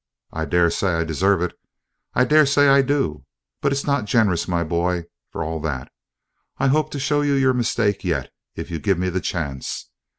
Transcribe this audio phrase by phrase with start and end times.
[0.33, 1.53] I daresay I deserve it,
[2.15, 3.23] I daresay I do;
[3.61, 5.91] but it's not generous, my boy, for all that.
[6.57, 9.91] I hope to show you your mistake yet, if you give me the chance.